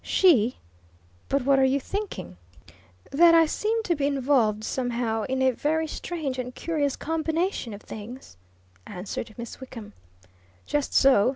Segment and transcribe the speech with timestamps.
[0.03, 0.57] She
[1.29, 2.37] but what are you thinking?"
[3.11, 7.81] "That I seem to be involved, somehow, in a very strange and curious combination of
[7.83, 8.35] things,"
[8.87, 9.93] answered Miss Wickham.
[10.65, 11.29] "Just so!"